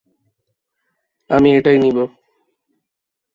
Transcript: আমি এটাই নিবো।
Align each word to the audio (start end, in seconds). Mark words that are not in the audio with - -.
আমি 1.29 1.49
এটাই 1.57 1.77
নিবো। 1.77 2.03